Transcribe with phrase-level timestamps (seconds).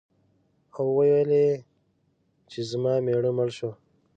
[0.75, 1.49] او ویل یې
[2.49, 3.71] چې زما مېړه مړ شو.